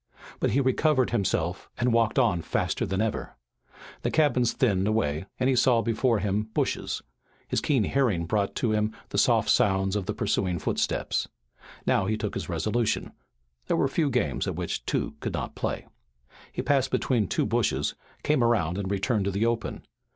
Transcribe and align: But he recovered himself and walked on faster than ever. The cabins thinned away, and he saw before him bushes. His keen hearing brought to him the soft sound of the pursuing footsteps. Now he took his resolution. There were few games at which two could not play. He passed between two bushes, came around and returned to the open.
But 0.39 0.49
he 0.49 0.61
recovered 0.61 1.11
himself 1.11 1.69
and 1.77 1.93
walked 1.93 2.17
on 2.17 2.41
faster 2.41 2.87
than 2.87 3.01
ever. 3.01 3.35
The 4.01 4.09
cabins 4.09 4.51
thinned 4.53 4.87
away, 4.87 5.27
and 5.39 5.47
he 5.47 5.55
saw 5.55 5.83
before 5.83 6.17
him 6.17 6.47
bushes. 6.55 7.03
His 7.47 7.61
keen 7.61 7.83
hearing 7.83 8.25
brought 8.25 8.55
to 8.55 8.71
him 8.71 8.93
the 9.09 9.19
soft 9.19 9.51
sound 9.51 9.95
of 9.95 10.07
the 10.07 10.15
pursuing 10.15 10.57
footsteps. 10.57 11.27
Now 11.85 12.07
he 12.07 12.17
took 12.17 12.33
his 12.33 12.49
resolution. 12.49 13.11
There 13.67 13.77
were 13.77 13.87
few 13.87 14.09
games 14.09 14.47
at 14.47 14.55
which 14.55 14.83
two 14.87 15.13
could 15.19 15.33
not 15.35 15.53
play. 15.53 15.85
He 16.51 16.63
passed 16.63 16.89
between 16.89 17.27
two 17.27 17.45
bushes, 17.45 17.93
came 18.23 18.43
around 18.43 18.79
and 18.79 18.89
returned 18.89 19.25
to 19.25 19.31
the 19.31 19.45
open. 19.45 19.85